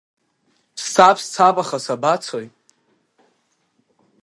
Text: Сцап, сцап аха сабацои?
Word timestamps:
Сцап, 0.81 1.17
сцап 1.25 1.55
аха 1.63 1.77
сабацои? 1.85 2.47